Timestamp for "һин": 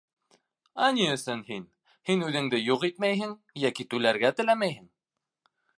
1.49-1.67, 2.11-2.25